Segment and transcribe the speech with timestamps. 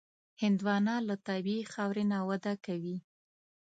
[0.41, 2.97] هندوانه له طبیعي خاورې نه وده کوي.